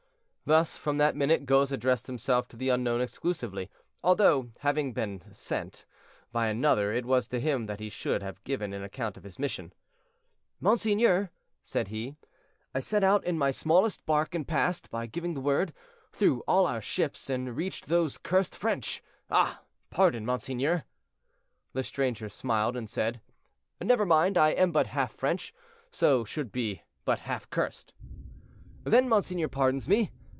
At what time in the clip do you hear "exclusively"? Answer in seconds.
2.99-3.69